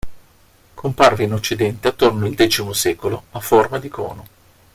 [0.73, 4.25] Comparve in occidente attorno al X secolo a forma di cono.